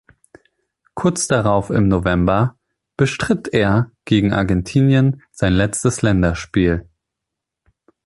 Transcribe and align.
Kurz 0.95 1.27
darauf 1.27 1.69
im 1.69 1.87
November 1.87 2.57
bestritt 2.97 3.49
er 3.49 3.91
gegen 4.03 4.33
Argentinien 4.33 5.21
sein 5.29 5.53
letztes 5.53 6.01
Länderspiel. 6.01 6.89